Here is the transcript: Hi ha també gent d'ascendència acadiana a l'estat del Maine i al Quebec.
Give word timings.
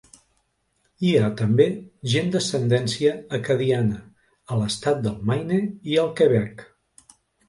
Hi 1.07 1.09
ha 1.17 1.27
també 1.41 1.65
gent 2.13 2.31
d'ascendència 2.35 3.11
acadiana 3.39 3.99
a 4.55 4.57
l'estat 4.63 5.05
del 5.09 5.21
Maine 5.31 5.61
i 5.93 6.01
al 6.05 6.11
Quebec. 6.21 6.65